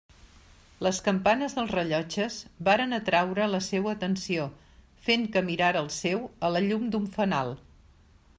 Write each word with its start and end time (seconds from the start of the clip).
Les 0.85 0.99
campanes 1.07 1.55
dels 1.57 1.73
rellotges 1.75 2.37
varen 2.69 2.97
atraure 2.99 3.47
la 3.57 3.61
seua 3.67 3.93
atenció, 3.93 4.49
fent 5.11 5.29
que 5.37 5.45
mirara 5.51 5.87
el 5.87 5.93
seu 5.99 6.27
a 6.49 6.55
la 6.57 6.67
llum 6.69 6.91
d'un 6.97 7.09
fanal. 7.21 7.55